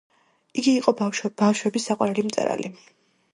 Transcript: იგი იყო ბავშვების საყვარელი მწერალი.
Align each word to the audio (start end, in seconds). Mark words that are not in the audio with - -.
იგი 0.61 0.71
იყო 0.77 0.93
ბავშვების 1.01 1.85
საყვარელი 1.91 2.25
მწერალი. 2.31 2.73